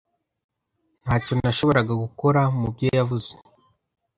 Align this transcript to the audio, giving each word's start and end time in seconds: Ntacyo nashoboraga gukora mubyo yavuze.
Ntacyo 1.03 1.33
nashoboraga 1.39 1.93
gukora 2.03 2.39
mubyo 2.59 2.87
yavuze. 2.97 3.31